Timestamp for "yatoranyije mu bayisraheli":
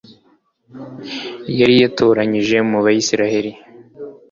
1.83-3.51